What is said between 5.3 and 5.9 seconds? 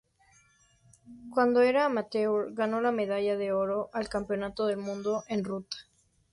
ruta